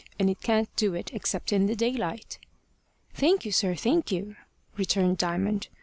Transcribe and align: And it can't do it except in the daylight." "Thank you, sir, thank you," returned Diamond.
And 0.17 0.31
it 0.31 0.41
can't 0.41 0.75
do 0.75 0.95
it 0.95 1.13
except 1.13 1.53
in 1.53 1.67
the 1.67 1.75
daylight." 1.75 2.39
"Thank 3.13 3.45
you, 3.45 3.51
sir, 3.51 3.75
thank 3.75 4.11
you," 4.11 4.35
returned 4.75 5.19
Diamond. 5.19 5.67